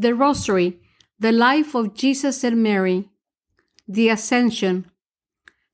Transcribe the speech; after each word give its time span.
The 0.00 0.14
Rosary, 0.14 0.78
the 1.18 1.32
life 1.32 1.74
of 1.74 1.92
Jesus 1.92 2.44
and 2.44 2.62
Mary. 2.62 3.08
The 3.88 4.10
Ascension. 4.10 4.88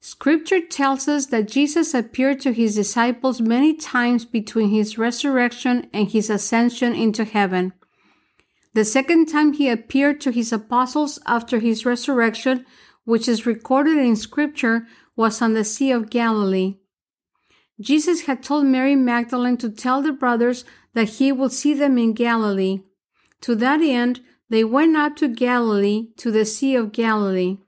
Scripture 0.01 0.63
tells 0.63 1.07
us 1.09 1.27
that 1.27 1.47
Jesus 1.47 1.93
appeared 1.93 2.41
to 2.41 2.55
his 2.55 2.75
disciples 2.75 3.43
many 3.43 3.75
times 3.75 4.25
between 4.25 4.71
his 4.71 4.97
resurrection 4.97 5.91
and 5.93 6.11
his 6.11 6.31
ascension 6.31 6.95
into 6.95 7.25
heaven. 7.25 7.75
The 8.73 8.87
second 8.87 9.27
time 9.27 9.53
he 9.53 9.69
appeared 9.69 10.23
to 10.23 10.31
his 10.31 10.55
apostles 10.55 11.19
after 11.27 11.59
his 11.59 11.85
resurrection, 11.85 12.65
which 13.05 13.29
is 13.29 13.45
recorded 13.45 13.99
in 13.99 14.17
Scripture, 14.17 14.87
was 15.17 15.43
on 15.43 15.53
the 15.53 15.65
Sea 15.65 15.91
of 15.91 16.09
Galilee. 16.09 16.79
Jesus 17.79 18.23
had 18.23 18.43
told 18.43 18.65
Mary 18.65 18.97
Magdalene 18.97 19.59
to 19.59 19.69
tell 19.69 20.01
the 20.01 20.13
brothers 20.13 20.65
that 20.95 21.11
he 21.11 21.31
would 21.31 21.53
see 21.53 21.75
them 21.75 21.99
in 21.99 22.15
Galilee. 22.15 22.85
To 23.45 23.55
that 23.57 23.83
end, 23.83 24.23
they 24.49 24.65
went 24.65 24.97
up 24.97 25.17
to 25.17 25.29
Galilee, 25.29 26.09
to 26.17 26.31
the 26.31 26.47
Sea 26.47 26.77
of 26.77 26.93
Galilee. 26.93 27.59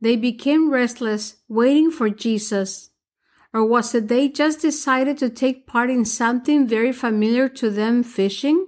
They 0.00 0.16
became 0.16 0.72
restless, 0.72 1.36
waiting 1.48 1.92
for 1.92 2.10
Jesus. 2.10 2.90
Or 3.52 3.64
was 3.64 3.94
it 3.94 4.08
they 4.08 4.28
just 4.28 4.60
decided 4.60 5.16
to 5.18 5.30
take 5.30 5.68
part 5.68 5.88
in 5.88 6.04
something 6.04 6.66
very 6.66 6.92
familiar 6.92 7.48
to 7.50 7.70
them, 7.70 8.02
fishing? 8.02 8.66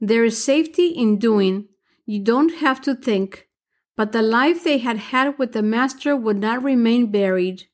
There 0.00 0.24
is 0.24 0.42
safety 0.42 0.90
in 0.90 1.18
doing. 1.18 1.66
You 2.06 2.22
don't 2.22 2.60
have 2.60 2.80
to 2.82 2.94
think. 2.94 3.48
But 3.96 4.12
the 4.12 4.22
life 4.22 4.62
they 4.62 4.78
had 4.78 4.98
had 4.98 5.36
with 5.36 5.50
the 5.50 5.62
Master 5.62 6.14
would 6.14 6.38
not 6.38 6.62
remain 6.62 7.10
buried. 7.10 7.64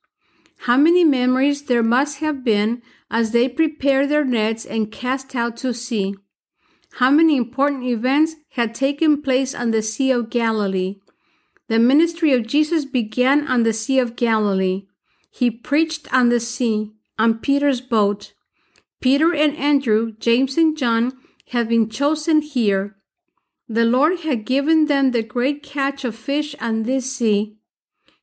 How 0.60 0.78
many 0.78 1.04
memories 1.04 1.64
there 1.64 1.82
must 1.82 2.20
have 2.20 2.42
been 2.42 2.80
as 3.10 3.32
they 3.32 3.50
prepared 3.50 4.08
their 4.08 4.24
nets 4.24 4.64
and 4.64 4.90
cast 4.90 5.36
out 5.36 5.58
to 5.58 5.74
sea. 5.74 6.14
How 6.96 7.10
many 7.10 7.36
important 7.36 7.84
events 7.84 8.36
had 8.52 8.74
taken 8.74 9.20
place 9.20 9.54
on 9.54 9.70
the 9.70 9.82
Sea 9.82 10.10
of 10.12 10.30
Galilee. 10.30 10.96
The 11.68 11.78
ministry 11.78 12.32
of 12.32 12.46
Jesus 12.46 12.86
began 12.86 13.46
on 13.46 13.64
the 13.64 13.74
Sea 13.74 13.98
of 13.98 14.16
Galilee. 14.16 14.86
He 15.30 15.50
preached 15.50 16.10
on 16.10 16.30
the 16.30 16.40
sea, 16.40 16.92
on 17.18 17.40
Peter's 17.40 17.82
boat. 17.82 18.32
Peter 19.02 19.34
and 19.34 19.54
Andrew, 19.58 20.12
James 20.18 20.56
and 20.56 20.74
John 20.74 21.12
had 21.50 21.68
been 21.68 21.90
chosen 21.90 22.40
here. 22.40 22.96
The 23.68 23.84
Lord 23.84 24.20
had 24.20 24.46
given 24.46 24.86
them 24.86 25.10
the 25.10 25.22
great 25.22 25.62
catch 25.62 26.02
of 26.02 26.16
fish 26.16 26.54
on 26.62 26.84
this 26.84 27.14
sea. 27.14 27.58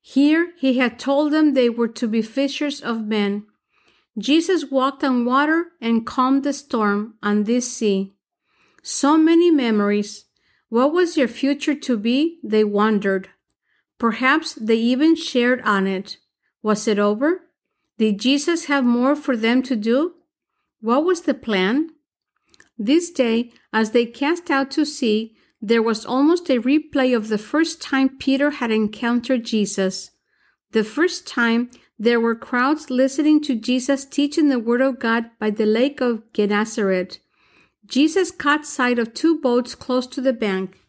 Here 0.01 0.53
he 0.57 0.79
had 0.79 0.97
told 0.97 1.31
them 1.31 1.53
they 1.53 1.69
were 1.69 1.89
to 1.89 2.07
be 2.07 2.23
fishers 2.23 2.81
of 2.81 3.05
men. 3.05 3.45
Jesus 4.17 4.71
walked 4.71 5.03
on 5.03 5.25
water 5.25 5.67
and 5.79 6.07
calmed 6.07 6.44
the 6.44 6.53
storm 6.53 7.13
on 7.21 7.44
this 7.44 7.71
sea. 7.71 8.16
So 8.85 9.17
many 9.17 9.49
memories. 9.49 10.25
What 10.67 10.91
was 10.91 11.15
your 11.15 11.29
future 11.29 11.73
to 11.73 11.97
be? 11.97 12.39
They 12.43 12.65
wondered. 12.65 13.29
Perhaps 13.97 14.55
they 14.55 14.75
even 14.75 15.15
shared 15.15 15.61
on 15.61 15.87
it. 15.87 16.17
Was 16.61 16.85
it 16.85 16.99
over? 16.99 17.43
Did 17.97 18.19
Jesus 18.19 18.65
have 18.65 18.83
more 18.83 19.15
for 19.15 19.37
them 19.37 19.63
to 19.63 19.77
do? 19.77 20.15
What 20.81 21.05
was 21.05 21.21
the 21.21 21.33
plan? 21.33 21.91
This 22.77 23.09
day, 23.09 23.53
as 23.71 23.91
they 23.91 24.05
cast 24.05 24.51
out 24.51 24.69
to 24.71 24.85
sea, 24.85 25.33
there 25.61 25.81
was 25.81 26.05
almost 26.05 26.49
a 26.49 26.59
replay 26.59 27.15
of 27.15 27.29
the 27.29 27.37
first 27.37 27.81
time 27.81 28.17
Peter 28.17 28.51
had 28.51 28.69
encountered 28.69 29.45
Jesus. 29.45 30.11
The 30.71 30.83
first 30.83 31.25
time 31.25 31.69
there 31.97 32.19
were 32.19 32.35
crowds 32.35 32.89
listening 32.89 33.41
to 33.43 33.55
Jesus 33.55 34.03
teaching 34.03 34.49
the 34.49 34.59
Word 34.59 34.81
of 34.81 34.99
God 34.99 35.29
by 35.39 35.51
the 35.51 35.65
lake 35.65 36.01
of 36.01 36.23
Gennesaret. 36.33 37.19
Jesus 37.85 38.31
caught 38.31 38.65
sight 38.65 38.97
of 38.97 39.13
two 39.13 39.39
boats 39.39 39.75
close 39.75 40.07
to 40.07 40.21
the 40.21 40.33
bank. 40.33 40.79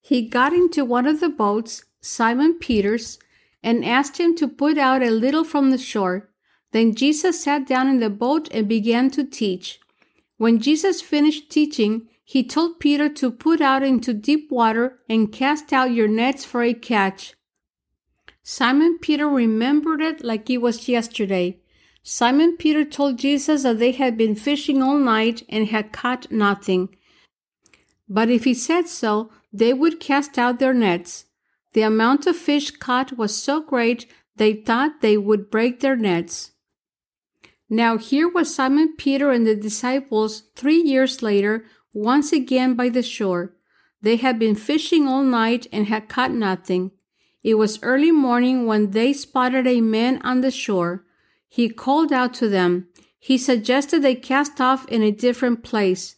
He 0.00 0.28
got 0.28 0.52
into 0.52 0.84
one 0.84 1.06
of 1.06 1.20
the 1.20 1.28
boats, 1.28 1.84
Simon 2.00 2.54
Peter's, 2.54 3.18
and 3.62 3.84
asked 3.84 4.18
him 4.18 4.34
to 4.36 4.48
put 4.48 4.78
out 4.78 5.02
a 5.02 5.10
little 5.10 5.44
from 5.44 5.70
the 5.70 5.78
shore. 5.78 6.30
Then 6.72 6.94
Jesus 6.94 7.42
sat 7.42 7.66
down 7.66 7.88
in 7.88 8.00
the 8.00 8.10
boat 8.10 8.48
and 8.52 8.68
began 8.68 9.10
to 9.10 9.24
teach. 9.24 9.80
When 10.36 10.60
Jesus 10.60 11.00
finished 11.00 11.50
teaching, 11.50 12.08
he 12.24 12.44
told 12.44 12.78
Peter 12.78 13.08
to 13.08 13.30
put 13.30 13.60
out 13.60 13.82
into 13.82 14.12
deep 14.12 14.50
water 14.50 14.98
and 15.08 15.32
cast 15.32 15.72
out 15.72 15.92
your 15.92 16.08
nets 16.08 16.44
for 16.44 16.62
a 16.62 16.74
catch. 16.74 17.34
Simon 18.42 18.98
Peter 18.98 19.28
remembered 19.28 20.00
it 20.00 20.22
like 20.22 20.48
it 20.50 20.58
was 20.58 20.88
yesterday. 20.88 21.58
Simon 22.02 22.56
Peter 22.56 22.84
told 22.84 23.18
Jesus 23.18 23.62
that 23.62 23.78
they 23.78 23.92
had 23.92 24.16
been 24.16 24.34
fishing 24.34 24.82
all 24.82 24.98
night 24.98 25.42
and 25.48 25.68
had 25.68 25.92
caught 25.92 26.30
nothing. 26.30 26.88
But 28.08 28.30
if 28.30 28.44
he 28.44 28.54
said 28.54 28.88
so, 28.88 29.30
they 29.52 29.72
would 29.72 30.00
cast 30.00 30.38
out 30.38 30.58
their 30.58 30.74
nets. 30.74 31.26
The 31.74 31.82
amount 31.82 32.26
of 32.26 32.36
fish 32.36 32.70
caught 32.70 33.18
was 33.18 33.36
so 33.36 33.60
great 33.60 34.06
they 34.36 34.54
thought 34.54 35.00
they 35.00 35.16
would 35.16 35.50
break 35.50 35.80
their 35.80 35.96
nets. 35.96 36.52
Now 37.68 37.98
here 37.98 38.28
was 38.28 38.54
Simon 38.54 38.94
Peter 38.96 39.30
and 39.30 39.46
the 39.46 39.54
disciples 39.54 40.44
three 40.56 40.80
years 40.80 41.22
later, 41.22 41.66
once 41.92 42.32
again 42.32 42.74
by 42.74 42.88
the 42.88 43.02
shore. 43.02 43.54
They 44.00 44.16
had 44.16 44.38
been 44.38 44.54
fishing 44.54 45.06
all 45.06 45.22
night 45.22 45.66
and 45.72 45.86
had 45.86 46.08
caught 46.08 46.32
nothing. 46.32 46.92
It 47.42 47.54
was 47.54 47.82
early 47.82 48.10
morning 48.10 48.66
when 48.66 48.92
they 48.92 49.12
spotted 49.12 49.66
a 49.66 49.80
man 49.80 50.20
on 50.22 50.40
the 50.40 50.50
shore. 50.50 51.04
He 51.48 51.68
called 51.68 52.12
out 52.12 52.34
to 52.34 52.48
them. 52.48 52.88
He 53.18 53.38
suggested 53.38 54.02
they 54.02 54.14
cast 54.14 54.60
off 54.60 54.86
in 54.88 55.02
a 55.02 55.10
different 55.10 55.62
place. 55.62 56.16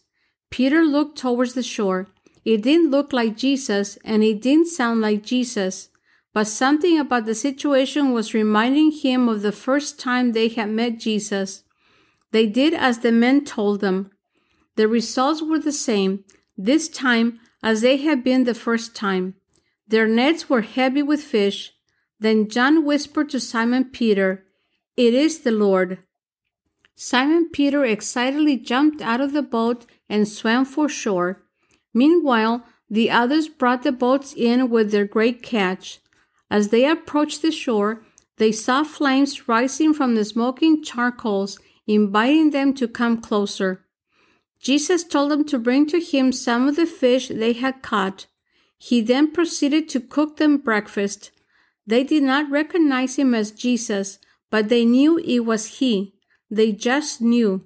Peter 0.49 0.83
looked 0.83 1.17
towards 1.17 1.53
the 1.53 1.63
shore. 1.63 2.07
It 2.43 2.63
didn't 2.63 2.91
look 2.91 3.13
like 3.13 3.37
Jesus 3.37 3.97
and 4.03 4.23
it 4.23 4.41
didn't 4.41 4.67
sound 4.67 5.01
like 5.01 5.23
Jesus 5.23 5.89
but 6.33 6.47
something 6.47 6.97
about 6.97 7.25
the 7.25 7.35
situation 7.35 8.13
was 8.13 8.33
reminding 8.33 8.91
him 8.91 9.27
of 9.27 9.41
the 9.41 9.51
first 9.51 9.99
time 9.99 10.31
they 10.31 10.47
had 10.47 10.69
met 10.69 10.97
Jesus. 10.97 11.63
They 12.31 12.47
did 12.47 12.73
as 12.73 12.99
the 12.99 13.11
men 13.11 13.43
told 13.43 13.81
them. 13.81 14.11
The 14.77 14.87
results 14.87 15.41
were 15.41 15.59
the 15.59 15.73
same, 15.73 16.23
this 16.57 16.87
time 16.87 17.39
as 17.61 17.81
they 17.81 17.97
had 17.97 18.23
been 18.23 18.45
the 18.45 18.53
first 18.53 18.95
time. 18.95 19.35
Their 19.87 20.07
nets 20.07 20.49
were 20.49 20.61
heavy 20.61 21.03
with 21.03 21.21
fish. 21.21 21.73
Then 22.19 22.47
John 22.47 22.85
whispered 22.85 23.29
to 23.31 23.39
Simon 23.39 23.85
Peter, 23.85 24.45
It 24.97 25.13
is 25.13 25.39
the 25.39 25.51
Lord. 25.51 25.99
Simon 26.95 27.49
Peter 27.49 27.85
excitedly 27.85 28.57
jumped 28.57 29.01
out 29.01 29.21
of 29.21 29.33
the 29.33 29.41
boat 29.41 29.85
and 30.09 30.27
swam 30.27 30.65
for 30.65 30.89
shore. 30.89 31.43
Meanwhile, 31.93 32.65
the 32.89 33.09
others 33.09 33.47
brought 33.47 33.83
the 33.83 33.91
boats 33.91 34.33
in 34.35 34.69
with 34.69 34.91
their 34.91 35.05
great 35.05 35.41
catch. 35.41 35.99
As 36.49 36.69
they 36.69 36.85
approached 36.85 37.41
the 37.41 37.51
shore, 37.51 38.03
they 38.37 38.51
saw 38.51 38.83
flames 38.83 39.47
rising 39.47 39.93
from 39.93 40.15
the 40.15 40.25
smoking 40.25 40.83
charcoals, 40.83 41.57
inviting 41.87 42.49
them 42.49 42.73
to 42.73 42.87
come 42.87 43.21
closer. 43.21 43.85
Jesus 44.59 45.03
told 45.03 45.31
them 45.31 45.45
to 45.45 45.57
bring 45.57 45.87
to 45.87 45.99
him 45.99 46.31
some 46.31 46.67
of 46.67 46.75
the 46.75 46.85
fish 46.85 47.29
they 47.29 47.53
had 47.53 47.81
caught. 47.81 48.27
He 48.77 49.01
then 49.01 49.31
proceeded 49.31 49.87
to 49.89 49.99
cook 49.99 50.37
them 50.37 50.57
breakfast. 50.57 51.31
They 51.87 52.03
did 52.03 52.23
not 52.23 52.51
recognize 52.51 53.15
him 53.15 53.33
as 53.33 53.51
Jesus, 53.51 54.19
but 54.51 54.69
they 54.69 54.85
knew 54.85 55.17
it 55.17 55.39
was 55.39 55.79
he. 55.79 56.13
They 56.51 56.71
just 56.71 57.21
knew. 57.21 57.65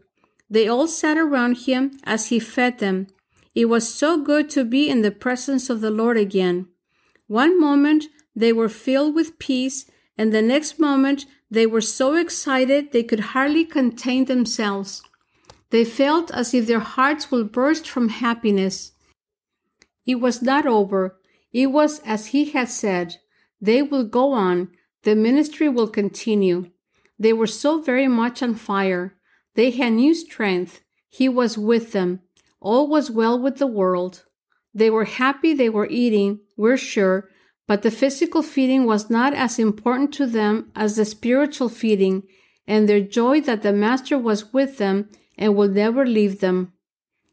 They 0.50 0.68
all 0.69 0.88
sat 0.88 1.18
around 1.18 1.66
him 1.66 2.00
as 2.03 2.29
he 2.29 2.40
fed 2.40 2.79
them. 2.79 3.07
It 3.53 3.66
was 3.66 3.94
so 3.94 4.22
good 4.22 4.50
to 4.51 4.63
be 4.63 4.88
in 4.90 5.01
the 5.01 5.12
presence 5.12 5.69
of 5.69 5.81
the 5.81 5.91
Lord 5.91 6.16
again. 6.16 6.68
One 7.28 7.59
moment 7.59 8.06
they 8.35 8.53
were 8.53 8.69
filled 8.69 9.16
with 9.16 9.40
peace, 9.40 9.90
and 10.18 10.31
the 10.31 10.41
next 10.41 10.79
moment 10.79 11.25
they 11.50 11.66
were 11.66 11.81
so 11.81 12.16
excited 12.16 12.91
they 12.91 13.03
could 13.03 13.31
hardly 13.31 13.66
contain 13.66 14.25
themselves. 14.25 15.01
They 15.72 15.84
felt 15.84 16.31
as 16.31 16.53
if 16.53 16.68
their 16.68 16.79
hearts 16.79 17.31
would 17.31 17.51
burst 17.51 17.90
from 17.90 18.09
happiness. 18.09 18.91
It 20.06 20.15
was 20.15 20.42
not 20.42 20.68
over. 20.68 21.18
It 21.51 21.68
was 21.68 22.00
as 22.06 22.27
he 22.27 22.51
had 22.51 22.69
said. 22.69 23.18
They 23.59 23.81
will 23.81 24.04
go 24.04 24.33
on. 24.33 24.69
The 25.04 25.15
ministry 25.15 25.69
will 25.69 25.88
continue. 25.88 26.71
They 27.17 27.33
were 27.33 27.47
so 27.47 27.81
very 27.81 28.07
much 28.07 28.44
on 28.44 28.56
fire. 28.56 29.15
They 29.56 29.71
had 29.71 29.94
new 29.94 30.13
strength. 30.13 30.81
He 31.09 31.29
was 31.29 31.57
with 31.57 31.91
them. 31.91 32.21
All 32.59 32.88
was 32.88 33.12
well 33.12 33.39
with 33.39 33.57
the 33.57 33.67
world. 33.67 34.25
They 34.73 34.89
were 34.89 35.06
happy 35.06 35.53
they 35.53 35.69
were 35.69 35.88
eating, 35.89 36.41
we're 36.57 36.77
sure, 36.77 37.29
but 37.67 37.81
the 37.81 37.91
physical 37.91 38.41
feeding 38.41 38.85
was 38.85 39.09
not 39.09 39.33
as 39.33 39.57
important 39.57 40.13
to 40.15 40.25
them 40.25 40.71
as 40.75 40.97
the 40.97 41.06
spiritual 41.06 41.69
feeding 41.69 42.23
and 42.67 42.89
their 42.89 43.00
joy 43.00 43.39
that 43.41 43.61
the 43.61 43.71
Master 43.71 44.18
was 44.18 44.51
with 44.51 44.77
them 44.77 45.09
and 45.38 45.56
would 45.56 45.75
never 45.75 46.06
leave 46.06 46.39
them. 46.41 46.73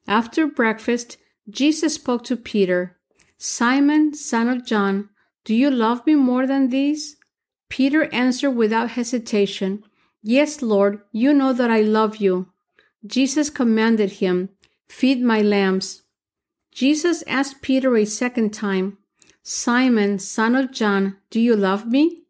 After 0.06 0.46
breakfast, 0.46 1.16
Jesus 1.48 1.94
spoke 1.94 2.24
to 2.24 2.36
Peter, 2.36 2.98
Simon, 3.38 4.14
son 4.14 4.48
of 4.48 4.64
John, 4.64 5.08
do 5.44 5.54
you 5.54 5.70
love 5.70 6.06
me 6.06 6.14
more 6.14 6.46
than 6.46 6.68
these? 6.68 7.16
Peter 7.72 8.12
answered 8.12 8.50
without 8.50 8.90
hesitation, 8.90 9.82
Yes, 10.20 10.60
Lord, 10.60 11.00
you 11.10 11.32
know 11.32 11.54
that 11.54 11.70
I 11.70 11.80
love 11.80 12.16
you. 12.16 12.48
Jesus 13.06 13.48
commanded 13.48 14.20
him, 14.20 14.50
Feed 14.90 15.22
my 15.22 15.40
lambs. 15.40 16.02
Jesus 16.70 17.24
asked 17.26 17.62
Peter 17.62 17.96
a 17.96 18.04
second 18.04 18.52
time, 18.52 18.98
Simon, 19.42 20.18
son 20.18 20.54
of 20.54 20.70
John, 20.70 21.16
do 21.30 21.40
you 21.40 21.56
love 21.56 21.86
me? 21.86 22.24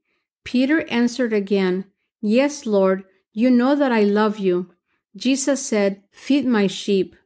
Peter 0.45 0.89
answered 0.89 1.33
again, 1.33 1.87
Yes, 2.21 2.65
Lord, 2.65 3.03
you 3.33 3.51
know 3.51 3.75
that 3.75 3.91
I 3.91 4.05
love 4.05 4.39
you. 4.39 4.71
Jesus 5.17 5.67
said, 5.67 6.05
Feed 6.13 6.47
my 6.47 6.69
sheep. 6.69 7.17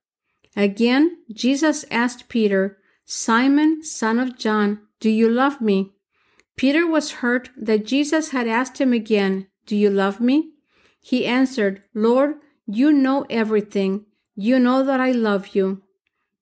Again, 0.56 1.18
Jesus 1.30 1.84
asked 1.90 2.30
Peter, 2.30 2.78
Simon, 3.04 3.82
son 3.82 4.18
of 4.18 4.38
John, 4.38 4.80
do 5.00 5.10
you 5.10 5.28
love 5.28 5.60
me? 5.60 5.92
Peter 6.56 6.86
was 6.86 7.20
hurt 7.20 7.50
that 7.56 7.84
Jesus 7.84 8.30
had 8.30 8.48
asked 8.48 8.80
him 8.80 8.92
again, 8.92 9.46
Do 9.66 9.76
you 9.76 9.90
love 9.90 10.20
me? 10.20 10.52
He 11.00 11.26
answered, 11.26 11.82
Lord, 11.94 12.36
you 12.66 12.92
know 12.92 13.26
everything. 13.28 14.06
You 14.34 14.58
know 14.58 14.82
that 14.84 15.00
I 15.00 15.12
love 15.12 15.54
you. 15.54 15.82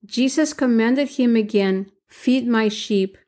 Jesus 0.06 0.52
commanded 0.52 1.10
him 1.10 1.36
again, 1.36 1.90
Feed 2.06 2.46
my 2.46 2.68
sheep. 2.68 3.18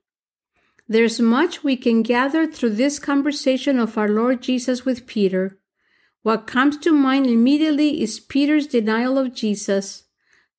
There's 0.88 1.18
much 1.18 1.64
we 1.64 1.76
can 1.76 2.02
gather 2.02 2.46
through 2.46 2.70
this 2.70 3.00
conversation 3.00 3.78
of 3.80 3.98
our 3.98 4.08
Lord 4.08 4.40
Jesus 4.40 4.84
with 4.84 5.06
Peter. 5.06 5.58
What 6.22 6.46
comes 6.46 6.76
to 6.78 6.92
mind 6.92 7.26
immediately 7.26 8.00
is 8.02 8.20
Peter's 8.20 8.68
denial 8.68 9.18
of 9.18 9.34
Jesus. 9.34 10.04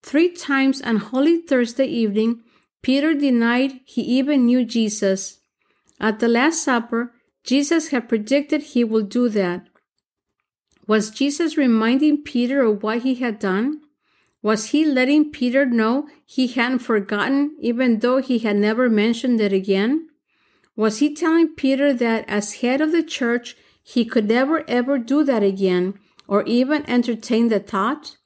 Three 0.03 0.29
times 0.29 0.81
on 0.81 0.97
Holy 0.97 1.41
Thursday 1.41 1.85
evening, 1.85 2.41
Peter 2.81 3.13
denied 3.13 3.79
he 3.85 4.01
even 4.01 4.45
knew 4.45 4.65
Jesus. 4.65 5.36
At 5.99 6.19
the 6.19 6.27
Last 6.27 6.63
Supper, 6.63 7.13
Jesus 7.43 7.89
had 7.89 8.09
predicted 8.09 8.61
he 8.61 8.83
would 8.83 9.09
do 9.09 9.29
that. 9.29 9.67
Was 10.87 11.09
Jesus 11.09 11.57
reminding 11.57 12.23
Peter 12.23 12.61
of 12.61 12.83
what 12.83 13.01
he 13.01 13.15
had 13.15 13.39
done? 13.39 13.81
Was 14.41 14.67
he 14.67 14.85
letting 14.85 15.31
Peter 15.31 15.65
know 15.65 16.07
he 16.25 16.47
hadn't 16.47 16.79
forgotten, 16.79 17.55
even 17.59 17.99
though 17.99 18.19
he 18.19 18.39
had 18.39 18.55
never 18.55 18.89
mentioned 18.89 19.41
it 19.41 19.51
again? 19.51 20.07
Was 20.75 20.99
he 20.99 21.13
telling 21.13 21.55
Peter 21.55 21.93
that 21.93 22.23
as 22.29 22.61
head 22.61 22.79
of 22.79 22.91
the 22.91 23.03
church, 23.03 23.57
he 23.83 24.05
could 24.05 24.27
never 24.27 24.63
ever 24.69 24.97
do 24.99 25.23
that 25.23 25.41
again, 25.41 25.95
or 26.27 26.43
even 26.43 26.87
entertain 26.89 27.47
the 27.47 27.59
thought? 27.59 28.17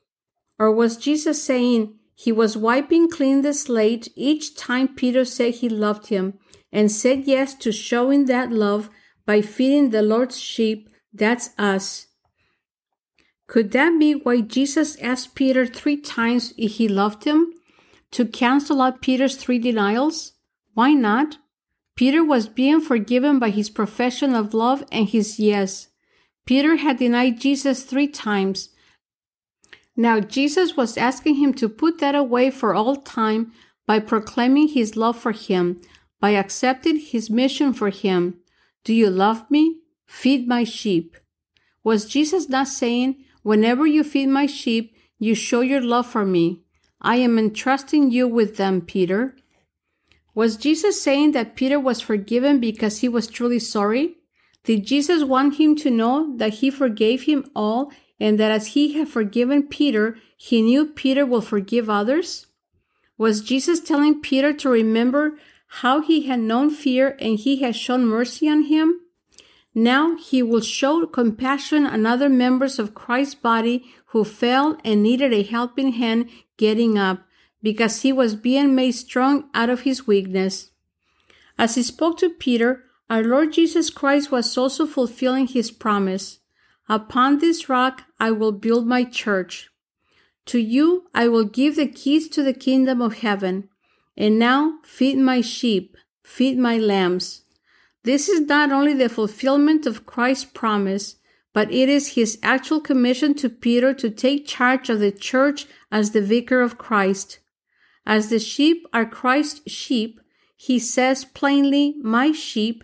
Or 0.59 0.71
was 0.71 0.97
Jesus 0.97 1.41
saying 1.41 1.95
he 2.13 2.31
was 2.31 2.57
wiping 2.57 3.09
clean 3.09 3.41
the 3.41 3.53
slate 3.53 4.09
each 4.15 4.56
time 4.56 4.89
Peter 4.89 5.24
said 5.25 5.56
he 5.56 5.69
loved 5.69 6.07
him 6.07 6.38
and 6.71 6.91
said 6.91 7.25
yes 7.25 7.53
to 7.56 7.71
showing 7.71 8.25
that 8.25 8.51
love 8.51 8.89
by 9.25 9.41
feeding 9.41 9.89
the 9.89 10.01
Lord's 10.01 10.39
sheep? 10.39 10.89
That's 11.13 11.50
us. 11.57 12.07
Could 13.47 13.71
that 13.71 14.00
be 14.00 14.13
why 14.13 14.41
Jesus 14.41 14.95
asked 15.01 15.35
Peter 15.35 15.65
three 15.65 15.97
times 15.97 16.53
if 16.57 16.73
he 16.73 16.88
loved 16.88 17.25
him? 17.25 17.53
To 18.12 18.25
cancel 18.25 18.81
out 18.81 19.01
Peter's 19.01 19.35
three 19.35 19.59
denials? 19.59 20.33
Why 20.73 20.94
not? 20.94 21.38
Peter 21.95 22.23
was 22.23 22.47
being 22.47 22.79
forgiven 22.79 23.39
by 23.39 23.50
his 23.50 23.69
profession 23.69 24.33
of 24.33 24.53
love 24.53 24.83
and 24.91 25.09
his 25.09 25.39
yes. 25.39 25.89
Peter 26.45 26.77
had 26.77 26.97
denied 26.97 27.39
Jesus 27.39 27.83
three 27.83 28.07
times. 28.07 28.69
Now 29.95 30.19
Jesus 30.19 30.77
was 30.77 30.97
asking 30.97 31.35
him 31.35 31.53
to 31.56 31.69
put 31.69 32.00
that 32.00 32.15
away 32.15 32.50
for 32.50 32.74
all 32.74 32.95
time 32.95 33.51
by 33.85 34.00
proclaiming 34.00 34.69
his 34.69 34.95
love 34.95 35.17
for 35.17 35.33
him, 35.33 35.81
by 36.21 36.31
accepting 36.31 36.97
his 37.00 37.29
mission 37.29 37.73
for 37.73 37.89
him. 37.89 38.38
Do 38.85 38.94
you 38.94 39.09
love 39.09 39.50
me? 39.51 39.81
Feed 40.06 40.47
my 40.47 40.63
sheep. 40.63 41.18
Was 41.83 42.06
Jesus 42.06 42.47
not 42.47 42.68
saying, 42.68 43.25
Whenever 43.44 43.88
you 43.88 44.03
feed 44.03 44.27
my 44.27 44.45
sheep, 44.45 44.95
you 45.18 45.33
show 45.33 45.62
your 45.62 45.81
love 45.81 46.06
for 46.06 46.23
me? 46.23 46.62
I 47.01 47.15
am 47.15 47.39
entrusting 47.39 48.12
you 48.12 48.27
with 48.27 48.57
them, 48.57 48.81
Peter. 48.81 49.35
Was 50.35 50.57
Jesus 50.57 51.01
saying 51.01 51.31
that 51.31 51.56
Peter 51.56 51.79
was 51.79 52.00
forgiven 52.00 52.59
because 52.59 53.00
he 53.00 53.09
was 53.09 53.27
truly 53.27 53.59
sorry? 53.59 54.17
Did 54.63 54.85
Jesus 54.85 55.24
want 55.24 55.59
him 55.59 55.75
to 55.77 55.89
know 55.89 56.38
that 56.38 56.56
he 56.56 56.69
forgave 56.69 57.24
him 57.24 57.50
all 57.56 57.91
and 58.19 58.39
that 58.39 58.51
as 58.51 58.67
he 58.67 58.94
had 58.94 59.09
forgiven 59.09 59.67
Peter, 59.67 60.17
he 60.38 60.62
knew 60.62 60.85
Peter 60.85 61.25
will 61.25 61.41
forgive 61.41 61.89
others? 61.89 62.45
Was 63.17 63.41
Jesus 63.41 63.79
telling 63.79 64.21
Peter 64.21 64.53
to 64.53 64.69
remember 64.69 65.38
how 65.75 66.01
he 66.01 66.27
had 66.27 66.39
known 66.41 66.69
fear 66.69 67.15
and 67.19 67.39
he 67.39 67.62
had 67.62 67.75
shown 67.75 68.06
mercy 68.06 68.50
on 68.50 68.63
him? 68.63 69.00
Now 69.73 70.18
he 70.18 70.44
will 70.44 70.59
show 70.59 71.06
compassion 71.06 71.85
on 71.85 72.06
other 72.06 72.27
members 72.27 72.77
of 72.77 72.94
Christ's 72.94 73.35
body 73.35 73.85
who 74.07 74.25
fell 74.25 74.77
and 74.83 75.01
needed 75.01 75.31
a 75.31 75.44
helping 75.44 75.94
hand 75.94 76.29
getting 76.57 76.97
up 76.97 77.21
because 77.63 78.01
he 78.01 78.12
was 78.12 78.35
being 78.35 78.75
made 78.75 78.91
strong 78.91 79.50
out 79.53 79.69
of 79.69 79.81
his 79.81 80.06
weakness. 80.06 80.71
As 81.57 81.75
he 81.75 81.83
spoke 81.83 82.17
to 82.17 82.29
Peter, 82.29 82.83
our 83.09 83.24
Lord 83.24 83.53
Jesus 83.53 83.89
Christ 83.89 84.29
was 84.29 84.57
also 84.57 84.85
fulfilling 84.85 85.47
his 85.47 85.71
promise. 85.71 86.39
Upon 86.89 87.39
this 87.39 87.69
rock 87.69 88.03
I 88.19 88.31
will 88.31 88.51
build 88.51 88.85
my 88.85 89.06
church. 89.06 89.69
To 90.47 90.59
you 90.59 91.07
I 91.13 91.29
will 91.29 91.45
give 91.45 91.77
the 91.77 91.88
keys 91.88 92.27
to 92.29 92.44
the 92.44 92.53
kingdom 92.53 93.01
of 93.01 93.19
heaven. 93.19 93.69
And 94.18 94.38
now 94.38 94.80
feed 94.84 95.18
my 95.18 95.42
sheep, 95.42 95.98
feed 96.24 96.58
my 96.58 96.78
lambs. 96.78 97.44
This 98.04 98.28
is 98.28 98.42
not 98.42 98.72
only 98.72 98.94
the 98.94 99.10
fulfillment 99.10 99.86
of 99.86 100.06
Christ's 100.06 100.46
promise, 100.46 101.16
but 101.54 101.72
it 101.72 101.90
is 101.90 102.16
his 102.16 102.40
actual 102.42 102.80
commission 102.80 103.34
to 103.36 103.50
Peter 103.50 103.94
to 103.94 104.10
take 104.10 104.48
charge 104.48 104.90
of 104.90 105.00
the 105.00 105.12
church 105.12 105.66
as 105.92 106.12
the 106.12 106.22
vicar 106.22 106.62
of 106.62 106.78
Christ. 106.78 107.40
As 108.06 108.30
the 108.30 108.40
sheep 108.40 108.86
are 108.94 109.06
Christ's 109.06 109.69
sheep, 109.72 110.19
he 110.56 110.80
says 110.80 111.25
plainly, 111.25 111.96
My 112.02 112.31
sheep. 112.31 112.84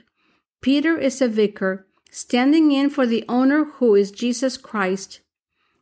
Peter 0.61 0.97
is 0.97 1.21
a 1.21 1.27
vicar, 1.27 1.87
standing 2.11 2.71
in 2.71 2.89
for 2.89 3.05
the 3.05 3.23
owner 3.29 3.65
who 3.65 3.95
is 3.95 4.11
Jesus 4.11 4.57
Christ. 4.57 5.21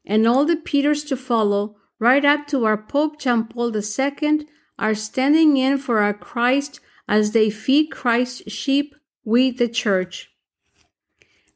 And 0.06 0.28
all 0.28 0.46
the 0.46 0.58
Peters 0.58 1.04
to 1.06 1.18
follow, 1.18 1.78
right 1.98 2.24
up 2.24 2.48
to 2.48 2.66
our 2.66 2.78
Pope 2.78 3.20
John 3.20 3.48
Paul 3.48 3.76
II, 3.76 4.46
are 4.78 4.96
standing 4.96 5.58
in 5.58 5.78
for 5.78 6.00
our 6.00 6.14
Christ 6.14 6.80
as 7.08 7.32
they 7.32 7.50
feed 7.50 7.92
Christ's 7.92 8.52
sheep, 8.52 8.96
we 9.24 9.52
the 9.52 9.68
church. 9.68 10.32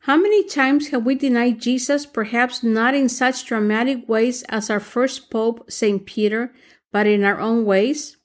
How 0.03 0.15
many 0.17 0.43
times 0.43 0.89
have 0.89 1.05
we 1.05 1.15
denied 1.15 1.59
Jesus, 1.59 2.05
perhaps 2.05 2.63
not 2.63 2.95
in 2.95 3.09
such 3.09 3.45
dramatic 3.45 4.07
ways 4.07 4.43
as 4.43 4.69
our 4.69 4.79
first 4.79 5.29
Pope, 5.29 5.69
St. 5.69 6.05
Peter, 6.05 6.53
but 6.91 7.05
in 7.05 7.23
our 7.23 7.39
own 7.39 7.65
ways? 7.65 8.17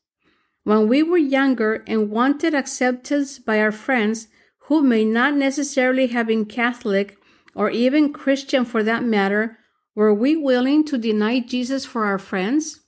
When 0.62 0.88
we 0.88 1.02
were 1.02 1.19
younger 1.19 1.84
and 1.86 2.10
wanted 2.10 2.55
acceptance 2.55 3.39
by 3.39 3.60
our 3.60 3.72
friends, 3.72 4.29
who 4.69 4.82
may 4.82 5.05
not 5.05 5.34
necessarily 5.34 6.06
have 6.06 6.29
been 6.29 6.46
Catholic 6.46 7.19
or 7.55 7.69
even 7.69 8.13
Christian 8.13 8.65
for 8.65 8.82
that 8.82 9.03
matter, 9.03 9.58
were 9.94 10.15
we 10.15 10.36
willing 10.36 10.84
to 10.86 10.96
deny 10.96 11.41
Jesus 11.41 11.84
for 11.84 12.05
our 12.05 12.19
friends? 12.19 12.81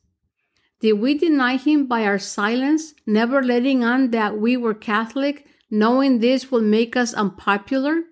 Did 0.81 0.95
we 0.95 1.17
deny 1.17 1.57
him 1.57 1.87
by 1.87 2.05
our 2.05 2.19
silence, 2.19 2.95
never 3.07 3.43
letting 3.43 3.83
on 3.83 4.11
that 4.11 4.39
we 4.39 4.57
were 4.57 4.75
Catholic, 4.75 5.47
knowing 5.71 6.19
this 6.19 6.51
would 6.51 6.65
make 6.65 6.97
us 6.97 7.15
unpopular? 7.15 8.03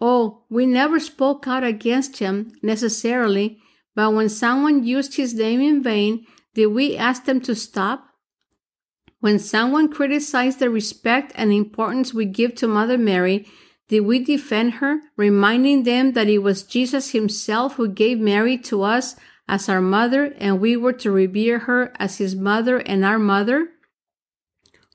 Oh, 0.00 0.44
we 0.48 0.66
never 0.66 1.00
spoke 1.00 1.46
out 1.48 1.64
against 1.64 2.18
him 2.18 2.52
necessarily, 2.62 3.58
but 3.94 4.12
when 4.12 4.28
someone 4.28 4.84
used 4.84 5.16
his 5.16 5.34
name 5.34 5.60
in 5.60 5.82
vain, 5.82 6.26
did 6.54 6.66
we 6.66 6.96
ask 6.96 7.24
them 7.24 7.40
to 7.42 7.54
stop? 7.54 8.06
When 9.20 9.38
someone 9.38 9.90
criticized 9.90 10.58
the 10.58 10.70
respect 10.70 11.32
and 11.34 11.52
importance 11.52 12.12
we 12.12 12.26
give 12.26 12.54
to 12.56 12.68
Mother 12.68 12.98
Mary, 12.98 13.46
did 13.88 14.00
we 14.00 14.22
defend 14.22 14.74
her, 14.74 15.00
reminding 15.16 15.82
them 15.82 16.12
that 16.12 16.28
it 16.28 16.38
was 16.38 16.62
Jesus 16.62 17.10
himself 17.10 17.74
who 17.74 17.88
gave 17.88 18.18
Mary 18.18 18.56
to 18.58 18.82
us 18.82 19.16
as 19.46 19.68
our 19.68 19.80
mother 19.80 20.34
and 20.38 20.60
we 20.60 20.76
were 20.76 20.92
to 20.92 21.10
revere 21.10 21.60
her 21.60 21.92
as 21.98 22.18
his 22.18 22.34
mother 22.34 22.78
and 22.78 23.04
our 23.04 23.18
mother? 23.18 23.68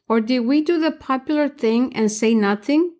Or 0.08 0.20
did 0.20 0.42
we 0.42 0.62
do 0.62 0.80
the 0.80 0.92
popular 0.92 1.48
thing 1.48 1.96
and 1.96 2.12
say 2.12 2.34
nothing? 2.34 2.96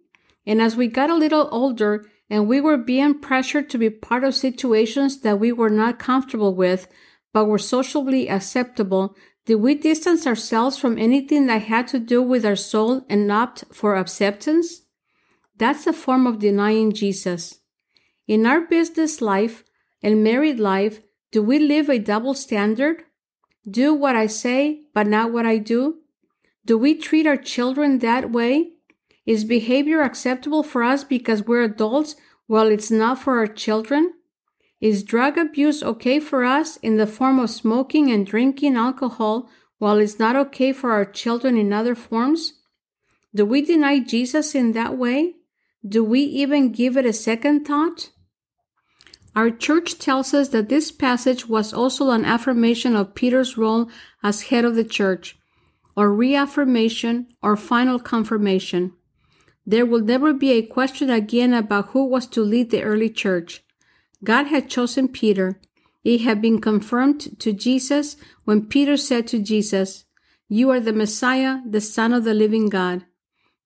And 0.46 0.62
as 0.62 0.76
we 0.76 0.88
got 0.88 1.10
a 1.10 1.16
little 1.16 1.50
older 1.52 2.06
and 2.30 2.48
we 2.48 2.62
were 2.62 2.78
being 2.78 3.20
pressured 3.20 3.70
to 3.72 3.78
be 3.78 3.90
part 3.90 4.24
of 4.24 4.36
situations 4.36 5.22
that 5.22 5.40
we 5.40 5.52
were 5.52 5.70
not 5.70 5.98
comfortable 5.98 6.54
with, 6.54 6.88
but 7.34 7.46
were 7.46 7.58
socially 7.58 8.30
acceptable, 8.30 9.16
did 9.46 9.56
we 9.56 9.74
distance 9.74 10.28
ourselves 10.28 10.78
from 10.78 11.00
anything 11.00 11.48
that 11.48 11.64
had 11.64 11.88
to 11.88 12.00
do 12.00 12.22
with 12.22 12.46
our 12.46 12.56
soul 12.56 13.04
and 13.10 13.32
opt 13.32 13.64
for 13.72 13.96
acceptance? 13.96 14.84
That's 15.58 15.88
a 15.88 15.94
form 15.94 16.28
of 16.28 16.40
denying 16.40 16.94
Jesus. 16.94 17.60
In 18.28 18.46
our 18.46 18.62
business 18.62 19.22
life 19.22 19.64
and 20.04 20.24
married 20.24 20.60
life, 20.60 21.02
do 21.32 21.44
we 21.44 21.60
live 21.60 21.90
a 21.90 22.00
double 22.00 22.34
standard? 22.34 23.04
Do 23.70 23.94
what 23.94 24.16
I 24.16 24.26
say, 24.26 24.82
but 24.94 25.06
not 25.06 25.32
what 25.32 25.46
I 25.46 25.58
do? 25.58 26.00
Do 26.66 26.78
we 26.78 26.96
treat 26.96 27.28
our 27.28 27.38
children 27.38 28.00
that 28.00 28.32
way? 28.32 28.72
Is 29.28 29.44
behavior 29.44 30.02
acceptable 30.02 30.64
for 30.64 30.82
us 30.82 31.04
because 31.04 31.46
we're 31.46 31.64
adults 31.64 32.16
while 32.48 32.68
it's 32.68 32.90
not 32.90 33.20
for 33.20 33.38
our 33.38 33.48
children? 33.48 34.14
Is 34.82 35.04
drug 35.04 35.38
abuse 35.38 35.84
okay 35.84 36.20
for 36.20 36.44
us 36.44 36.78
in 36.78 36.98
the 36.98 37.06
form 37.06 37.38
of 37.38 37.52
smoking 37.52 38.12
and 38.12 38.26
drinking 38.26 38.76
alcohol 38.76 39.50
while 39.78 40.00
it's 40.00 40.18
not 40.18 40.36
okay 40.36 40.74
for 40.74 40.92
our 40.92 41.06
children 41.06 41.58
in 41.58 41.72
other 41.72 41.94
forms? 41.94 42.54
Do 43.36 43.46
we 43.46 43.62
deny 43.62 44.00
Jesus 44.00 44.56
in 44.56 44.72
that 44.72 44.98
way? 44.98 45.36
Do 45.88 46.04
we 46.04 46.22
even 46.22 46.72
give 46.72 46.98
it 46.98 47.06
a 47.06 47.14
second 47.14 47.66
thought? 47.66 48.10
Our 49.36 49.52
church 49.52 50.00
tells 50.00 50.34
us 50.34 50.50
that 50.50 50.70
this 50.70 50.92
passage 50.92 51.48
was 51.48 51.74
also 51.74 52.10
an 52.12 52.26
affirmation 52.26 52.96
of 52.96 53.16
Peter's 53.16 53.58
role 53.58 53.90
as 54.24 54.44
head 54.44 54.66
of 54.66 54.76
the 54.76 54.84
church, 54.84 55.38
or 55.96 56.14
reaffirmation 56.14 57.28
or 57.42 57.56
final 57.56 58.00
confirmation. 58.00 58.94
There 59.66 59.86
will 59.86 60.02
never 60.02 60.34
be 60.34 60.52
a 60.54 60.66
question 60.66 61.10
again 61.10 61.54
about 61.54 61.90
who 61.90 62.06
was 62.06 62.26
to 62.28 62.42
lead 62.42 62.72
the 62.72 62.82
early 62.82 63.10
church. 63.10 63.64
God 64.24 64.48
had 64.48 64.70
chosen 64.70 65.08
Peter. 65.08 65.62
It 66.04 66.22
had 66.22 66.42
been 66.42 66.60
confirmed 66.60 67.40
to 67.40 67.54
Jesus 67.54 68.16
when 68.46 68.66
Peter 68.66 68.98
said 68.98 69.28
to 69.28 69.40
Jesus, 69.40 70.06
You 70.48 70.72
are 70.72 70.80
the 70.80 70.94
Messiah, 70.94 71.60
the 71.70 71.82
Son 71.82 72.14
of 72.14 72.24
the 72.24 72.34
living 72.34 72.70
God. 72.70 73.06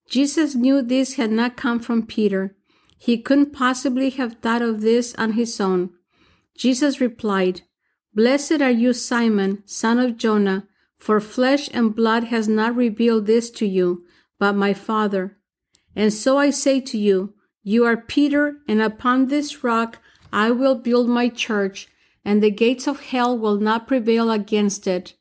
Jesus 0.09 0.55
knew 0.55 0.81
this 0.81 1.13
had 1.13 1.31
not 1.31 1.55
come 1.55 1.79
from 1.79 2.05
Peter. 2.05 2.55
He 3.03 3.17
couldn't 3.17 3.51
possibly 3.51 4.11
have 4.11 4.35
thought 4.35 4.61
of 4.61 4.79
this 4.79 5.13
on 5.15 5.33
his 5.33 5.59
own. 5.59 5.89
Jesus 6.55 7.01
replied, 7.01 7.63
Blessed 8.15 8.61
are 8.61 8.71
you, 8.71 8.93
Simon, 8.93 9.61
son 9.65 9.99
of 9.99 10.15
Jonah, 10.15 10.69
for 10.95 11.19
flesh 11.19 11.69
and 11.73 11.93
blood 11.93 12.23
has 12.23 12.47
not 12.47 12.77
revealed 12.77 13.25
this 13.25 13.49
to 13.59 13.65
you, 13.65 14.05
but 14.39 14.53
my 14.55 14.73
Father. 14.73 15.37
And 15.93 16.13
so 16.13 16.37
I 16.37 16.49
say 16.49 16.79
to 16.79 16.97
you, 16.97 17.33
you 17.61 17.83
are 17.83 17.97
Peter, 17.97 18.59
and 18.69 18.81
upon 18.81 19.27
this 19.27 19.65
rock 19.65 19.99
I 20.31 20.51
will 20.51 20.75
build 20.75 21.09
my 21.09 21.27
church, 21.27 21.89
and 22.23 22.41
the 22.41 22.51
gates 22.51 22.87
of 22.87 23.01
hell 23.01 23.37
will 23.37 23.57
not 23.57 23.85
prevail 23.85 24.31
against 24.31 24.87
it. 24.87 25.15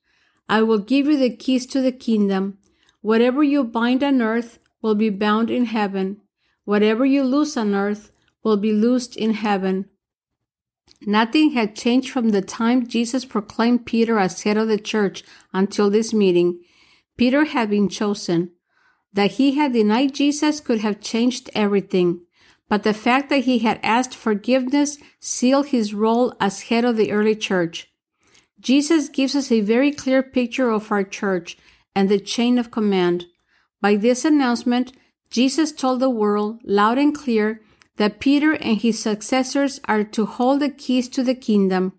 I 0.49 0.63
will 0.63 0.79
give 0.79 1.07
you 1.07 1.19
the 1.19 1.35
keys 1.35 1.67
to 1.67 1.81
the 1.81 1.91
kingdom. 1.91 2.59
Whatever 3.01 3.43
you 3.43 3.65
bind 3.65 4.05
on 4.05 4.23
earth 4.23 4.61
will 4.83 4.95
be 4.95 5.11
bound 5.11 5.51
in 5.51 5.65
heaven, 5.65 6.22
Whatever 6.65 7.05
you 7.05 7.25
loose 7.25 7.57
on 7.57 7.75
earth 7.75 8.13
will 8.43 8.57
be 8.57 8.73
loosed 8.73 9.17
in 9.17 9.35
heaven. 9.35 9.87
Nothing 11.05 11.53
had 11.53 11.75
changed 11.75 12.11
from 12.11 12.29
the 12.29 12.43
time 12.43 12.87
Jesus 12.87 13.25
proclaimed 13.25 13.87
Peter 13.87 14.19
as 14.19 14.43
head 14.43 14.57
of 14.57 14.69
the 14.69 14.79
church 14.79 15.25
until 15.53 15.91
this 15.91 16.13
meeting. 16.13 16.61
Peter 17.17 17.45
had 17.45 17.71
been 17.71 17.89
chosen. 17.89 18.53
That 19.13 19.33
he 19.33 19.57
had 19.57 19.73
denied 19.73 20.15
Jesus 20.15 20.61
could 20.61 20.81
have 20.81 21.01
changed 21.01 21.51
everything, 21.55 22.23
but 22.69 22.83
the 22.83 22.95
fact 22.95 23.29
that 23.29 23.45
he 23.45 23.59
had 23.59 23.79
asked 23.83 24.15
forgiveness 24.15 24.97
sealed 25.21 25.67
his 25.67 25.93
role 25.93 26.35
as 26.41 26.63
head 26.63 26.85
of 26.85 26.97
the 26.97 27.13
early 27.13 27.37
church. 27.37 27.93
Jesus 28.61 29.09
gives 29.09 29.35
us 29.35 29.53
a 29.53 29.61
very 29.61 29.91
clear 29.91 30.23
picture 30.23 30.71
of 30.71 30.91
our 30.91 31.03
church 31.03 31.59
and 31.95 32.09
the 32.09 32.21
chain 32.21 32.59
of 32.59 32.71
command. 32.71 33.27
By 33.81 33.97
this 33.97 34.25
announcement, 34.25 34.93
Jesus 35.33 35.73
told 35.73 36.01
the 36.01 36.11
world 36.11 36.61
loud 36.63 36.99
and 36.99 37.15
clear 37.15 37.63
that 37.97 38.21
Peter 38.21 38.53
and 38.53 38.77
his 38.77 38.99
successors 38.99 39.81
are 39.87 40.05
to 40.05 40.27
hold 40.27 40.61
the 40.61 40.69
keys 40.69 41.09
to 41.09 41.23
the 41.23 41.35
kingdom. 41.35 41.95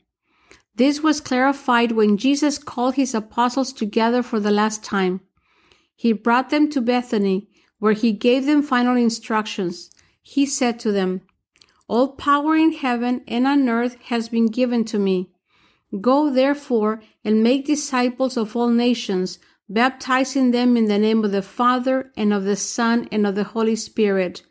This 0.76 1.02
was 1.02 1.20
clarified 1.20 1.94
when 1.94 2.18
Jesus 2.18 2.60
called 2.60 2.94
his 2.94 3.16
apostles 3.16 3.74
together 3.74 4.22
for 4.22 4.40
the 4.40 4.52
last 4.52 4.84
time. 4.84 5.22
He 5.96 6.14
brought 6.14 6.52
them 6.52 6.70
to 6.72 6.82
Bethany, 6.82 7.48
where 7.80 7.94
he 7.94 8.12
gave 8.12 8.46
them 8.46 8.62
final 8.62 8.96
instructions. 8.96 9.90
He 10.22 10.46
said 10.46 10.80
to 10.82 10.92
them, 10.92 11.22
All 11.88 12.10
power 12.10 12.56
in 12.56 12.72
heaven 12.72 13.24
and 13.28 13.48
on 13.48 13.68
earth 13.68 13.98
has 14.06 14.30
been 14.30 14.48
given 14.48 14.86
to 14.86 15.00
me. 15.00 15.32
Go 16.00 16.30
therefore 16.30 17.02
and 17.26 17.44
make 17.44 17.66
disciples 17.66 18.38
of 18.38 18.56
all 18.56 18.70
nations, 18.70 19.40
baptizing 19.70 20.52
them 20.52 20.76
in 20.78 20.86
the 20.86 21.00
name 21.00 21.24
of 21.24 21.32
the 21.32 21.42
Father 21.42 22.12
and 22.16 22.34
of 22.34 22.44
the 22.44 22.56
Son 22.56 23.08
and 23.12 23.26
of 23.26 23.36
the 23.36 23.44
Holy 23.44 23.76
Spirit, 23.76 24.44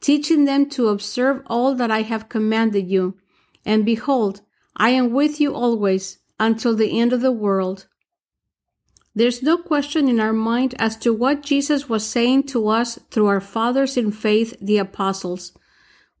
teaching 0.00 0.44
them 0.44 0.68
to 0.70 0.88
observe 0.88 1.42
all 1.46 1.74
that 1.74 1.90
I 1.90 2.02
have 2.02 2.28
commanded 2.28 2.88
you. 2.88 3.16
And 3.64 3.84
behold, 3.84 4.42
I 4.76 4.90
am 4.90 5.12
with 5.12 5.40
you 5.40 5.54
always 5.54 6.18
until 6.38 6.74
the 6.74 7.00
end 7.00 7.12
of 7.12 7.20
the 7.20 7.32
world. 7.32 7.86
There's 9.14 9.42
no 9.42 9.58
question 9.58 10.08
in 10.08 10.20
our 10.20 10.32
mind 10.32 10.74
as 10.78 10.96
to 10.98 11.12
what 11.12 11.42
Jesus 11.42 11.88
was 11.88 12.06
saying 12.06 12.44
to 12.44 12.68
us 12.68 13.00
through 13.10 13.26
our 13.26 13.40
fathers 13.40 13.96
in 13.96 14.12
faith, 14.12 14.56
the 14.60 14.78
apostles. 14.78 15.58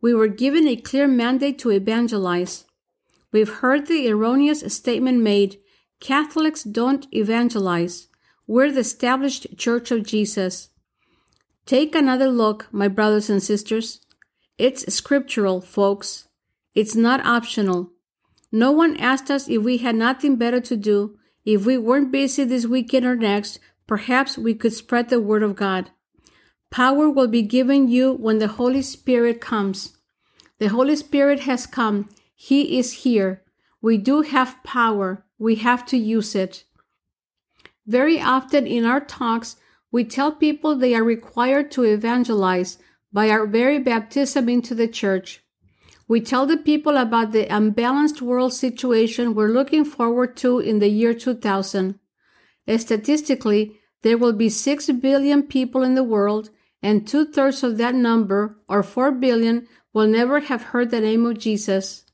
We 0.00 0.14
were 0.14 0.28
given 0.28 0.66
a 0.66 0.74
clear 0.74 1.06
mandate 1.06 1.60
to 1.60 1.70
evangelize. 1.70 2.64
We've 3.30 3.48
heard 3.48 3.86
the 3.86 4.08
erroneous 4.08 4.60
statement 4.74 5.20
made 5.20 5.60
Catholics 6.00 6.64
don't 6.64 7.06
evangelize. 7.12 8.07
We're 8.50 8.72
the 8.72 8.80
established 8.80 9.58
Church 9.58 9.90
of 9.90 10.04
Jesus. 10.04 10.70
Take 11.66 11.94
another 11.94 12.28
look, 12.28 12.66
my 12.72 12.88
brothers 12.88 13.28
and 13.28 13.42
sisters. 13.42 14.00
It's 14.56 14.92
scriptural, 14.92 15.60
folks. 15.60 16.28
It's 16.74 16.96
not 16.96 17.26
optional. 17.26 17.90
No 18.50 18.72
one 18.72 18.96
asked 18.96 19.30
us 19.30 19.50
if 19.50 19.62
we 19.62 19.76
had 19.76 19.96
nothing 19.96 20.36
better 20.36 20.62
to 20.62 20.78
do. 20.78 21.18
If 21.44 21.66
we 21.66 21.76
weren't 21.76 22.10
busy 22.10 22.42
this 22.44 22.64
weekend 22.64 23.04
or 23.04 23.16
next, 23.16 23.60
perhaps 23.86 24.38
we 24.38 24.54
could 24.54 24.72
spread 24.72 25.10
the 25.10 25.20
word 25.20 25.42
of 25.42 25.54
God. 25.54 25.90
Power 26.70 27.10
will 27.10 27.28
be 27.28 27.42
given 27.42 27.88
you 27.88 28.14
when 28.14 28.38
the 28.38 28.48
Holy 28.48 28.80
Spirit 28.80 29.42
comes. 29.42 29.98
The 30.58 30.68
Holy 30.68 30.96
Spirit 30.96 31.40
has 31.40 31.66
come. 31.66 32.08
He 32.34 32.78
is 32.78 33.04
here. 33.04 33.42
We 33.82 33.98
do 33.98 34.22
have 34.22 34.64
power. 34.64 35.26
We 35.38 35.56
have 35.56 35.84
to 35.86 35.98
use 35.98 36.34
it. 36.34 36.64
Very 37.88 38.20
often 38.20 38.66
in 38.66 38.84
our 38.84 39.00
talks, 39.00 39.56
we 39.90 40.04
tell 40.04 40.30
people 40.30 40.76
they 40.76 40.94
are 40.94 41.02
required 41.02 41.70
to 41.70 41.84
evangelize 41.84 42.76
by 43.10 43.30
our 43.30 43.46
very 43.46 43.78
baptism 43.78 44.46
into 44.50 44.74
the 44.74 44.86
church. 44.86 45.42
We 46.06 46.20
tell 46.20 46.44
the 46.44 46.58
people 46.58 46.98
about 46.98 47.32
the 47.32 47.46
unbalanced 47.46 48.20
world 48.20 48.52
situation 48.52 49.34
we're 49.34 49.48
looking 49.48 49.86
forward 49.86 50.36
to 50.38 50.58
in 50.58 50.80
the 50.80 50.88
year 50.88 51.14
2000. 51.14 51.98
Statistically, 52.76 53.80
there 54.02 54.18
will 54.18 54.34
be 54.34 54.50
6 54.50 54.90
billion 55.00 55.42
people 55.42 55.82
in 55.82 55.94
the 55.94 56.04
world, 56.04 56.50
and 56.82 57.08
two 57.08 57.24
thirds 57.24 57.62
of 57.62 57.78
that 57.78 57.94
number, 57.94 58.58
or 58.68 58.82
4 58.82 59.12
billion, 59.12 59.66
will 59.94 60.06
never 60.06 60.40
have 60.40 60.62
heard 60.62 60.90
the 60.90 61.00
name 61.00 61.24
of 61.24 61.38
Jesus. 61.38 62.04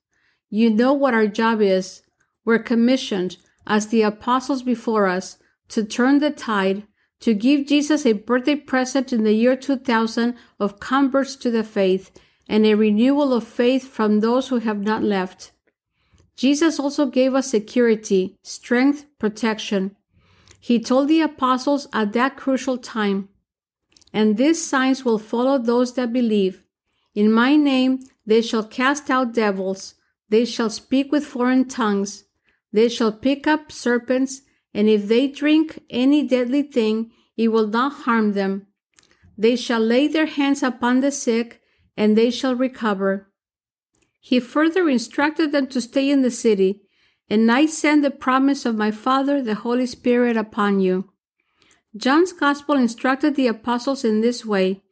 You 0.50 0.70
know 0.70 0.92
what 0.92 1.14
our 1.14 1.26
job 1.26 1.60
is. 1.60 2.02
We're 2.44 2.60
commissioned, 2.60 3.38
as 3.66 3.88
the 3.88 4.02
apostles 4.02 4.62
before 4.62 5.08
us, 5.08 5.38
to 5.68 5.84
turn 5.84 6.18
the 6.18 6.30
tide, 6.30 6.84
to 7.20 7.34
give 7.34 7.66
Jesus 7.66 8.04
a 8.04 8.12
birthday 8.12 8.56
present 8.56 9.12
in 9.12 9.24
the 9.24 9.32
year 9.32 9.56
2000 9.56 10.36
of 10.60 10.78
converts 10.80 11.36
to 11.36 11.50
the 11.50 11.64
faith 11.64 12.10
and 12.48 12.66
a 12.66 12.74
renewal 12.74 13.32
of 13.32 13.46
faith 13.46 13.88
from 13.88 14.20
those 14.20 14.48
who 14.48 14.58
have 14.58 14.80
not 14.80 15.02
left. 15.02 15.52
Jesus 16.36 16.78
also 16.78 17.06
gave 17.06 17.34
us 17.34 17.48
security, 17.48 18.36
strength, 18.42 19.06
protection. 19.18 19.96
He 20.60 20.80
told 20.80 21.08
the 21.08 21.20
apostles 21.20 21.86
at 21.92 22.12
that 22.12 22.36
crucial 22.36 22.78
time, 22.78 23.28
and 24.12 24.36
these 24.36 24.64
signs 24.64 25.04
will 25.04 25.18
follow 25.18 25.58
those 25.58 25.94
that 25.94 26.12
believe. 26.12 26.64
In 27.14 27.32
my 27.32 27.56
name 27.56 28.00
they 28.26 28.42
shall 28.42 28.64
cast 28.64 29.10
out 29.10 29.34
devils, 29.34 29.94
they 30.28 30.44
shall 30.44 30.70
speak 30.70 31.12
with 31.12 31.24
foreign 31.24 31.68
tongues, 31.68 32.24
they 32.72 32.88
shall 32.88 33.12
pick 33.12 33.46
up 33.46 33.70
serpents, 33.70 34.42
and 34.74 34.88
if 34.88 35.06
they 35.06 35.28
drink 35.28 35.80
any 35.88 36.26
deadly 36.26 36.62
thing, 36.62 37.12
it 37.36 37.48
will 37.48 37.68
not 37.68 38.02
harm 38.02 38.32
them. 38.32 38.66
They 39.38 39.56
shall 39.56 39.80
lay 39.80 40.08
their 40.08 40.26
hands 40.26 40.62
upon 40.62 41.00
the 41.00 41.12
sick, 41.12 41.60
and 41.96 42.16
they 42.16 42.30
shall 42.30 42.56
recover. 42.56 43.30
He 44.20 44.40
further 44.40 44.88
instructed 44.88 45.52
them 45.52 45.68
to 45.68 45.80
stay 45.80 46.10
in 46.10 46.22
the 46.22 46.30
city, 46.30 46.82
and 47.30 47.50
I 47.50 47.66
send 47.66 48.04
the 48.04 48.10
promise 48.10 48.66
of 48.66 48.76
my 48.76 48.90
Father, 48.90 49.40
the 49.40 49.54
Holy 49.54 49.86
Spirit, 49.86 50.36
upon 50.36 50.80
you. 50.80 51.10
John's 51.96 52.32
Gospel 52.32 52.74
instructed 52.74 53.36
the 53.36 53.46
apostles 53.46 54.04
in 54.04 54.20
this 54.20 54.44
way, 54.44 54.82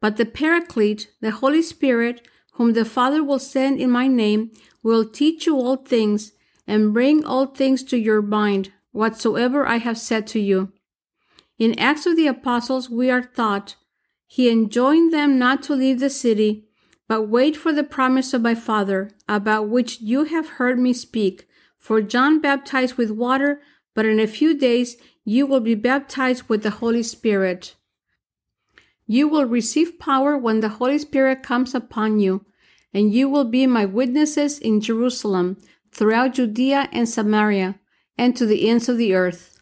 but 0.00 0.16
the 0.16 0.24
Paraclete, 0.24 1.08
the 1.20 1.32
Holy 1.32 1.62
Spirit, 1.62 2.26
whom 2.54 2.74
the 2.74 2.84
Father 2.84 3.22
will 3.24 3.38
send 3.38 3.80
in 3.80 3.90
my 3.90 4.06
name, 4.06 4.50
will 4.82 5.08
teach 5.08 5.46
you 5.46 5.56
all 5.56 5.76
things 5.76 6.32
and 6.66 6.92
bring 6.92 7.24
all 7.24 7.46
things 7.46 7.82
to 7.84 7.96
your 7.96 8.22
mind 8.22 8.72
whatsoever 8.92 9.66
I 9.66 9.78
have 9.78 9.98
said 9.98 10.26
to 10.28 10.40
you. 10.40 10.72
In 11.58 11.78
Acts 11.78 12.06
of 12.06 12.16
the 12.16 12.26
Apostles, 12.26 12.88
we 12.88 13.10
are 13.10 13.22
taught, 13.22 13.76
He 14.26 14.50
enjoined 14.50 15.12
them 15.12 15.38
not 15.38 15.62
to 15.64 15.74
leave 15.74 16.00
the 16.00 16.10
city, 16.10 16.68
but 17.08 17.28
wait 17.28 17.56
for 17.56 17.72
the 17.72 17.84
promise 17.84 18.32
of 18.32 18.42
my 18.42 18.54
Father, 18.54 19.10
about 19.28 19.68
which 19.68 20.00
you 20.00 20.24
have 20.24 20.50
heard 20.50 20.78
me 20.78 20.92
speak. 20.92 21.46
For 21.78 22.00
John 22.00 22.40
baptized 22.40 22.94
with 22.94 23.10
water, 23.10 23.60
but 23.94 24.06
in 24.06 24.20
a 24.20 24.26
few 24.26 24.56
days 24.56 24.96
you 25.24 25.46
will 25.46 25.60
be 25.60 25.74
baptized 25.74 26.48
with 26.48 26.62
the 26.62 26.70
Holy 26.70 27.02
Spirit. 27.02 27.74
You 29.06 29.28
will 29.28 29.44
receive 29.44 29.98
power 29.98 30.38
when 30.38 30.60
the 30.60 30.68
Holy 30.68 30.98
Spirit 30.98 31.42
comes 31.42 31.74
upon 31.74 32.20
you, 32.20 32.44
and 32.94 33.12
you 33.12 33.28
will 33.28 33.44
be 33.44 33.66
my 33.66 33.84
witnesses 33.84 34.58
in 34.58 34.80
Jerusalem, 34.80 35.58
throughout 35.90 36.34
Judea 36.34 36.88
and 36.92 37.08
Samaria, 37.08 37.78
and 38.16 38.36
to 38.36 38.46
the 38.46 38.68
ends 38.68 38.88
of 38.88 38.98
the 38.98 39.14
earth. 39.14 39.60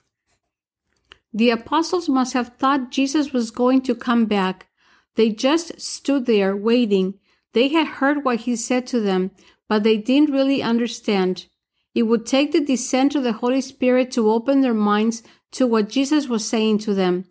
The 1.33 1.51
apostles 1.51 2.09
must 2.09 2.33
have 2.33 2.57
thought 2.57 2.91
Jesus 2.91 3.33
was 3.33 3.51
going 3.51 3.83
to 3.83 3.95
come 3.95 4.27
back. 4.27 4.69
They 5.15 5.31
just 5.31 5.81
stood 5.81 6.27
there 6.27 6.57
waiting. 6.57 7.15
They 7.53 7.69
had 7.69 7.87
heard 7.87 8.25
what 8.25 8.41
he 8.41 8.57
said 8.57 8.87
to 8.89 9.01
them, 9.01 9.31
but 9.69 9.83
they 9.83 9.97
didn't 9.97 10.33
really 10.33 10.63
understand. 10.63 11.47
It 11.95 12.05
would 12.05 12.27
take 12.27 12.53
the 12.53 12.65
descent 12.65 13.15
of 13.15 13.23
the 13.23 13.35
Holy 13.35 13.61
Spirit 13.61 14.11
to 14.13 14.31
open 14.31 14.61
their 14.61 14.75
minds 14.75 15.23
to 15.53 15.67
what 15.67 15.89
Jesus 15.89 16.29
was 16.29 16.47
saying 16.47 16.79
to 16.79 16.95
them. 16.95 17.25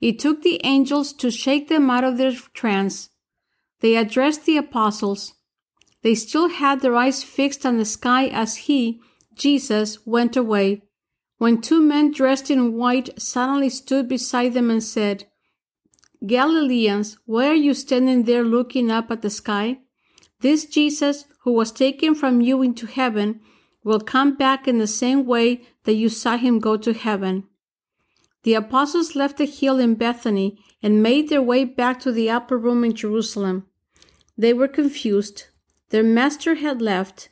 It 0.00 0.18
took 0.18 0.42
the 0.42 0.60
angels 0.64 1.12
to 1.14 1.30
shake 1.30 1.68
them 1.68 1.90
out 1.90 2.04
of 2.04 2.18
their 2.18 2.32
trance. 2.32 3.10
They 3.80 3.96
addressed 3.96 4.44
the 4.44 4.58
apostles. 4.58 5.34
They 6.02 6.14
still 6.14 6.48
had 6.48 6.80
their 6.80 6.94
eyes 6.94 7.22
fixed 7.22 7.64
on 7.64 7.78
the 7.78 7.86
sky 7.86 8.26
as 8.26 8.56
he, 8.56 9.00
Jesus, 9.36 10.04
went 10.06 10.36
away. 10.36 10.82
When 11.38 11.60
two 11.60 11.80
men 11.80 12.12
dressed 12.12 12.50
in 12.50 12.74
white 12.74 13.20
suddenly 13.20 13.68
stood 13.68 14.08
beside 14.08 14.54
them 14.54 14.70
and 14.70 14.82
said, 14.82 15.26
Galileans, 16.26 17.18
why 17.26 17.48
are 17.48 17.54
you 17.54 17.74
standing 17.74 18.24
there 18.24 18.44
looking 18.44 18.90
up 18.90 19.10
at 19.10 19.22
the 19.22 19.30
sky? 19.30 19.78
This 20.40 20.64
Jesus, 20.64 21.24
who 21.40 21.52
was 21.52 21.72
taken 21.72 22.14
from 22.14 22.40
you 22.40 22.62
into 22.62 22.86
heaven, 22.86 23.40
will 23.82 24.00
come 24.00 24.34
back 24.36 24.66
in 24.66 24.78
the 24.78 24.86
same 24.86 25.26
way 25.26 25.62
that 25.84 25.94
you 25.94 26.08
saw 26.08 26.36
him 26.36 26.58
go 26.58 26.76
to 26.76 26.94
heaven. 26.94 27.44
The 28.44 28.54
apostles 28.54 29.16
left 29.16 29.38
the 29.38 29.46
hill 29.46 29.78
in 29.78 29.94
Bethany 29.94 30.58
and 30.82 31.02
made 31.02 31.28
their 31.28 31.42
way 31.42 31.64
back 31.64 32.00
to 32.00 32.12
the 32.12 32.30
upper 32.30 32.58
room 32.58 32.84
in 32.84 32.94
Jerusalem. 32.94 33.66
They 34.36 34.52
were 34.52 34.68
confused. 34.68 35.44
Their 35.90 36.02
master 36.02 36.56
had 36.56 36.82
left. 36.82 37.30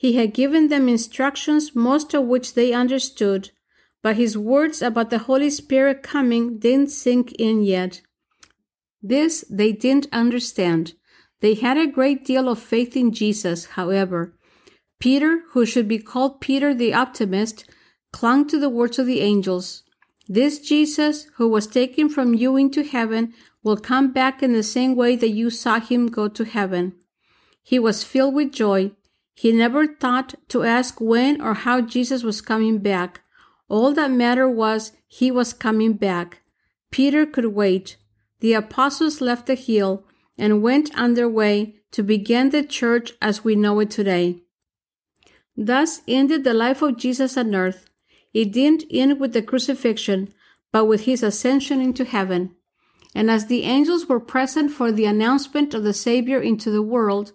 He 0.00 0.14
had 0.14 0.32
given 0.32 0.68
them 0.68 0.88
instructions, 0.88 1.76
most 1.76 2.14
of 2.14 2.24
which 2.24 2.54
they 2.54 2.72
understood, 2.72 3.50
but 4.02 4.16
his 4.16 4.34
words 4.34 4.80
about 4.80 5.10
the 5.10 5.18
Holy 5.18 5.50
Spirit 5.50 6.02
coming 6.02 6.58
didn't 6.58 6.90
sink 6.90 7.32
in 7.32 7.62
yet. 7.62 8.00
This 9.02 9.44
they 9.50 9.72
didn't 9.72 10.06
understand. 10.10 10.94
They 11.40 11.52
had 11.52 11.76
a 11.76 11.86
great 11.86 12.24
deal 12.24 12.48
of 12.48 12.58
faith 12.58 12.96
in 12.96 13.12
Jesus, 13.12 13.66
however. 13.76 14.34
Peter, 15.00 15.42
who 15.50 15.66
should 15.66 15.86
be 15.86 15.98
called 15.98 16.40
Peter 16.40 16.72
the 16.72 16.94
optimist, 16.94 17.66
clung 18.10 18.48
to 18.48 18.58
the 18.58 18.70
words 18.70 18.98
of 18.98 19.04
the 19.04 19.20
angels. 19.20 19.82
This 20.26 20.60
Jesus, 20.60 21.26
who 21.36 21.46
was 21.46 21.66
taken 21.66 22.08
from 22.08 22.32
you 22.32 22.56
into 22.56 22.84
heaven, 22.84 23.34
will 23.62 23.76
come 23.76 24.14
back 24.14 24.42
in 24.42 24.54
the 24.54 24.62
same 24.62 24.96
way 24.96 25.14
that 25.16 25.28
you 25.28 25.50
saw 25.50 25.78
him 25.78 26.06
go 26.06 26.26
to 26.26 26.44
heaven. 26.46 26.94
He 27.62 27.78
was 27.78 28.02
filled 28.02 28.34
with 28.34 28.50
joy. 28.50 28.92
He 29.34 29.52
never 29.52 29.86
thought 29.86 30.34
to 30.48 30.64
ask 30.64 31.00
when 31.00 31.40
or 31.40 31.54
how 31.54 31.80
Jesus 31.80 32.22
was 32.22 32.40
coming 32.40 32.78
back. 32.78 33.20
All 33.68 33.92
that 33.94 34.10
mattered 34.10 34.50
was 34.50 34.92
he 35.06 35.30
was 35.30 35.52
coming 35.52 35.94
back. 35.94 36.42
Peter 36.90 37.24
could 37.24 37.46
wait. 37.46 37.96
The 38.40 38.54
apostles 38.54 39.20
left 39.20 39.46
the 39.46 39.54
hill 39.54 40.04
and 40.36 40.62
went 40.62 40.96
on 40.98 41.14
their 41.14 41.28
way 41.28 41.76
to 41.92 42.02
begin 42.02 42.50
the 42.50 42.62
church 42.62 43.12
as 43.20 43.44
we 43.44 43.54
know 43.54 43.80
it 43.80 43.90
today. 43.90 44.42
Thus 45.56 46.02
ended 46.08 46.44
the 46.44 46.54
life 46.54 46.82
of 46.82 46.96
Jesus 46.96 47.36
on 47.36 47.54
earth. 47.54 47.90
It 48.32 48.52
didn't 48.52 48.84
end 48.90 49.20
with 49.20 49.32
the 49.32 49.42
crucifixion, 49.42 50.32
but 50.72 50.86
with 50.86 51.04
his 51.04 51.22
ascension 51.22 51.80
into 51.80 52.04
heaven. 52.04 52.54
And 53.14 53.30
as 53.30 53.46
the 53.46 53.64
angels 53.64 54.06
were 54.06 54.20
present 54.20 54.70
for 54.70 54.92
the 54.92 55.04
announcement 55.04 55.74
of 55.74 55.82
the 55.82 55.92
Savior 55.92 56.40
into 56.40 56.70
the 56.70 56.82
world, 56.82 57.32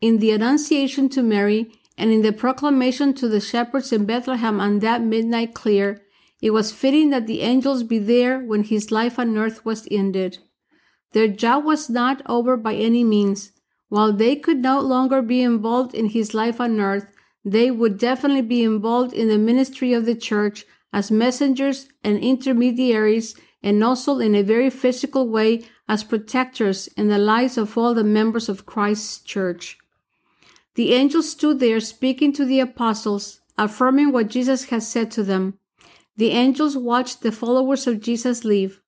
in 0.00 0.18
the 0.18 0.30
Annunciation 0.30 1.08
to 1.10 1.22
Mary, 1.22 1.70
and 1.96 2.10
in 2.10 2.22
the 2.22 2.32
proclamation 2.32 3.12
to 3.14 3.28
the 3.28 3.40
shepherds 3.40 3.92
in 3.92 4.06
Bethlehem 4.06 4.60
on 4.60 4.78
that 4.78 5.02
midnight 5.02 5.54
clear, 5.54 6.00
it 6.40 6.50
was 6.50 6.72
fitting 6.72 7.10
that 7.10 7.26
the 7.26 7.42
angels 7.42 7.82
be 7.82 7.98
there 7.98 8.38
when 8.38 8.64
his 8.64 8.90
life 8.90 9.18
on 9.18 9.36
earth 9.36 9.64
was 9.64 9.86
ended. 9.90 10.38
Their 11.12 11.28
job 11.28 11.64
was 11.64 11.90
not 11.90 12.22
over 12.26 12.56
by 12.56 12.74
any 12.74 13.04
means. 13.04 13.52
While 13.88 14.12
they 14.12 14.36
could 14.36 14.58
no 14.58 14.80
longer 14.80 15.20
be 15.20 15.42
involved 15.42 15.94
in 15.94 16.06
his 16.06 16.32
life 16.32 16.60
on 16.60 16.80
earth, 16.80 17.06
they 17.44 17.70
would 17.70 17.98
definitely 17.98 18.42
be 18.42 18.62
involved 18.62 19.12
in 19.12 19.28
the 19.28 19.38
ministry 19.38 19.92
of 19.92 20.06
the 20.06 20.14
church 20.14 20.64
as 20.92 21.10
messengers 21.10 21.88
and 22.02 22.18
intermediaries 22.18 23.34
and 23.62 23.82
also 23.84 24.18
in 24.18 24.34
a 24.34 24.42
very 24.42 24.70
physical 24.70 25.28
way 25.28 25.64
as 25.88 26.04
protectors 26.04 26.86
in 26.96 27.08
the 27.08 27.18
lives 27.18 27.58
of 27.58 27.76
all 27.76 27.94
the 27.94 28.04
members 28.04 28.48
of 28.48 28.64
Christ's 28.64 29.20
church. 29.20 29.76
The 30.74 30.92
angels 30.92 31.30
stood 31.30 31.58
there 31.60 31.80
speaking 31.80 32.32
to 32.34 32.44
the 32.44 32.60
apostles, 32.60 33.40
affirming 33.58 34.12
what 34.12 34.28
Jesus 34.28 34.64
had 34.64 34.82
said 34.82 35.10
to 35.12 35.22
them. 35.22 35.58
The 36.16 36.30
angels 36.30 36.76
watched 36.76 37.22
the 37.22 37.32
followers 37.32 37.86
of 37.86 38.00
Jesus 38.00 38.44
leave. 38.44 38.80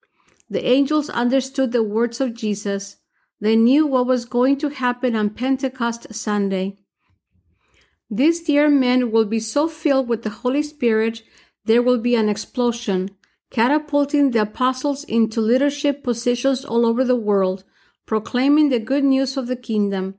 The 0.49 0.65
angels 0.67 1.09
understood 1.11 1.73
the 1.73 1.83
words 1.83 2.21
of 2.21 2.35
Jesus. 2.35 2.97
They 3.41 3.57
knew 3.57 3.87
what 3.87 4.07
was 4.07 4.25
going 4.25 4.59
to 4.59 4.69
happen 4.69 5.17
on 5.17 5.31
Pentecost 5.31 6.15
Sunday. 6.15 6.77
These 8.11 8.43
dear 8.43 8.69
men 8.69 9.11
will 9.11 9.25
be 9.25 9.41
so 9.41 9.67
filled 9.67 10.09
with 10.09 10.23
the 10.23 10.31
Holy 10.31 10.63
Spirit, 10.63 11.23
there 11.65 11.81
will 11.81 11.99
be 11.99 12.15
an 12.15 12.29
explosion, 12.29 13.11
catapulting 13.51 14.31
the 14.31 14.43
apostles 14.43 15.05
into 15.05 15.41
leadership 15.41 16.05
positions 16.05 16.65
all 16.65 16.85
over 16.85 17.05
the 17.05 17.17
world, 17.17 17.65
proclaiming 18.05 18.69
the 18.69 18.79
good 18.79 19.05
news 19.05 19.37
of 19.37 19.47
the 19.47 19.57
kingdom. 19.57 20.17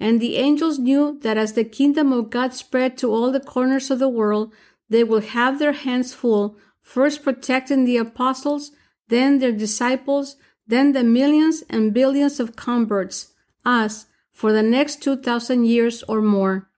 And 0.00 0.20
the 0.20 0.36
angels 0.36 0.78
knew 0.78 1.18
that 1.22 1.36
as 1.36 1.54
the 1.54 1.64
kingdom 1.64 2.12
of 2.12 2.30
God 2.30 2.54
spread 2.54 2.96
to 2.98 3.10
all 3.10 3.32
the 3.32 3.40
corners 3.40 3.90
of 3.90 3.98
the 3.98 4.08
world, 4.08 4.52
they 4.88 5.04
will 5.04 5.20
have 5.20 5.58
their 5.58 5.72
hands 5.72 6.14
full, 6.14 6.56
first 6.80 7.22
protecting 7.22 7.84
the 7.84 7.96
apostles, 7.96 8.70
then 9.08 9.38
their 9.38 9.52
disciples, 9.52 10.36
then 10.66 10.92
the 10.92 11.02
millions 11.02 11.62
and 11.68 11.92
billions 11.92 12.38
of 12.38 12.56
converts, 12.56 13.32
us, 13.64 14.06
for 14.32 14.52
the 14.52 14.62
next 14.62 15.02
2,000 15.02 15.64
years 15.64 16.02
or 16.04 16.22
more. 16.22 16.68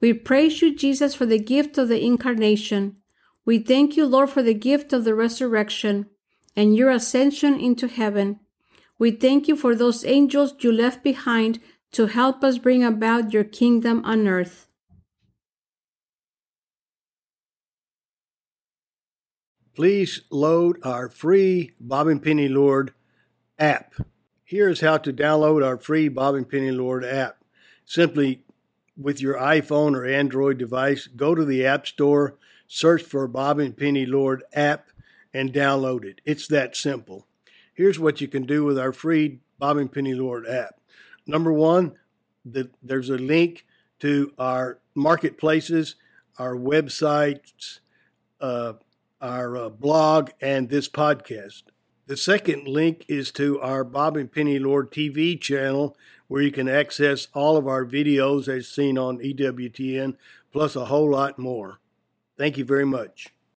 We 0.00 0.12
praise 0.12 0.60
you, 0.62 0.74
Jesus, 0.74 1.14
for 1.14 1.26
the 1.26 1.38
gift 1.38 1.78
of 1.78 1.88
the 1.88 2.04
incarnation. 2.04 2.96
We 3.44 3.58
thank 3.58 3.96
you, 3.96 4.04
Lord, 4.06 4.30
for 4.30 4.42
the 4.42 4.54
gift 4.54 4.92
of 4.92 5.04
the 5.04 5.14
resurrection 5.14 6.06
and 6.56 6.76
your 6.76 6.90
ascension 6.90 7.58
into 7.58 7.86
heaven. 7.88 8.40
We 8.98 9.12
thank 9.12 9.46
you 9.46 9.56
for 9.56 9.74
those 9.74 10.04
angels 10.04 10.54
you 10.58 10.72
left 10.72 11.04
behind 11.04 11.60
to 11.92 12.06
help 12.06 12.44
us 12.44 12.58
bring 12.58 12.84
about 12.84 13.32
your 13.32 13.44
kingdom 13.44 14.02
on 14.04 14.26
earth. 14.28 14.66
Please 19.74 20.22
load 20.30 20.78
our 20.82 21.08
free 21.08 21.70
Bob 21.78 22.08
and 22.08 22.22
Penny 22.22 22.48
Lord 22.48 22.92
app. 23.58 23.94
Here 24.44 24.68
is 24.68 24.80
how 24.80 24.98
to 24.98 25.12
download 25.12 25.64
our 25.64 25.78
free 25.78 26.08
Bob 26.08 26.34
and 26.34 26.48
Penny 26.48 26.72
Lord 26.72 27.04
app. 27.04 27.44
Simply 27.84 28.42
with 28.96 29.20
your 29.20 29.36
iPhone 29.36 29.94
or 29.94 30.04
Android 30.04 30.58
device, 30.58 31.06
go 31.06 31.34
to 31.34 31.44
the 31.44 31.64
App 31.64 31.86
Store, 31.86 32.34
search 32.66 33.02
for 33.02 33.28
Bob 33.28 33.60
and 33.60 33.76
Penny 33.76 34.04
Lord 34.04 34.42
app, 34.52 34.88
and 35.32 35.52
download 35.52 36.04
it. 36.04 36.20
It's 36.24 36.48
that 36.48 36.76
simple. 36.76 37.26
Here's 37.72 38.00
what 38.00 38.20
you 38.20 38.26
can 38.26 38.46
do 38.46 38.64
with 38.64 38.78
our 38.78 38.92
free 38.92 39.38
Bob 39.58 39.76
and 39.76 39.92
Penny 39.92 40.14
Lord 40.14 40.44
app. 40.46 40.77
Number 41.28 41.52
one, 41.52 41.92
the, 42.44 42.70
there's 42.82 43.10
a 43.10 43.18
link 43.18 43.66
to 44.00 44.32
our 44.38 44.78
marketplaces, 44.94 45.94
our 46.38 46.56
websites, 46.56 47.80
uh, 48.40 48.74
our 49.20 49.56
uh, 49.56 49.68
blog, 49.68 50.30
and 50.40 50.70
this 50.70 50.88
podcast. 50.88 51.64
The 52.06 52.16
second 52.16 52.66
link 52.66 53.04
is 53.06 53.30
to 53.32 53.60
our 53.60 53.84
Bob 53.84 54.16
and 54.16 54.32
Penny 54.32 54.58
Lord 54.58 54.90
TV 54.90 55.38
channel, 55.38 55.94
where 56.26 56.40
you 56.40 56.50
can 56.50 56.68
access 56.68 57.28
all 57.34 57.58
of 57.58 57.68
our 57.68 57.84
videos 57.84 58.48
as 58.48 58.66
seen 58.66 58.96
on 58.96 59.18
EWTN, 59.18 60.16
plus 60.50 60.74
a 60.74 60.86
whole 60.86 61.10
lot 61.10 61.38
more. 61.38 61.80
Thank 62.38 62.56
you 62.56 62.64
very 62.64 62.86
much. 62.86 63.28